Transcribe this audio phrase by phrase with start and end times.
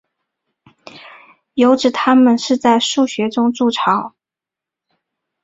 [1.53, 4.15] 有指它们是在树穴中筑巢。